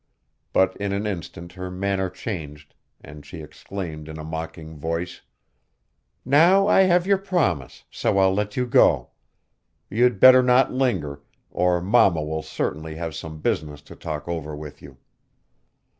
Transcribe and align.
But 0.51 0.75
in 0.77 0.93
an 0.93 1.05
instant 1.05 1.53
her 1.53 1.69
manner 1.69 2.09
changed, 2.09 2.73
and 3.01 3.23
she 3.23 3.41
exclaimed 3.43 4.09
in 4.09 4.17
a 4.17 4.23
mocking 4.23 4.75
voice: 4.75 5.21
"Now 6.25 6.65
I 6.65 6.81
have 6.89 7.05
your 7.05 7.19
promise, 7.19 7.83
so 7.91 8.17
I'll 8.17 8.33
let 8.33 8.57
you 8.57 8.65
go. 8.65 9.11
You'd 9.91 10.19
better 10.19 10.41
not 10.41 10.73
linger, 10.73 11.21
or 11.51 11.81
mama 11.83 12.23
will 12.23 12.41
certainly 12.41 12.95
have 12.95 13.13
some 13.13 13.41
business 13.41 13.83
to 13.83 13.95
talk 13.95 14.27
over 14.27 14.55
with 14.55 14.81
you." 14.81 14.97